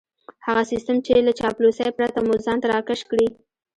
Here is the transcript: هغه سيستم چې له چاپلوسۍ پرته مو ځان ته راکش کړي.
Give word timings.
هغه 0.45 0.63
سيستم 0.71 0.97
چې 1.05 1.13
له 1.27 1.31
چاپلوسۍ 1.39 1.89
پرته 1.97 2.19
مو 2.25 2.33
ځان 2.45 2.57
ته 2.61 2.67
راکش 2.73 3.01
کړي. 3.09 3.27